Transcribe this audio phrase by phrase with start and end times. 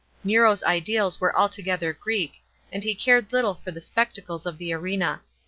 [0.23, 5.21] Nero's ideals were altogether Greek, and i.e cared little for the spectacles of the arena.